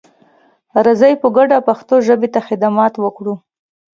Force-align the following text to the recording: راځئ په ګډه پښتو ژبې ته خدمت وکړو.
راځئ 0.85 1.13
په 1.21 1.27
ګډه 1.37 1.57
پښتو 1.67 1.95
ژبې 2.07 2.29
ته 2.33 2.39
خدمت 2.47 2.93
وکړو. 2.99 3.33